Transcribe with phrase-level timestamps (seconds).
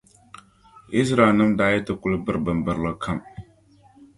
[0.99, 3.19] Izraɛlnima daa yi ti kul biri bimbirili kam.